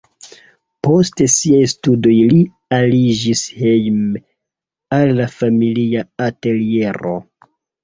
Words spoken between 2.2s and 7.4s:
li aliĝis hejme al la familia ateliero.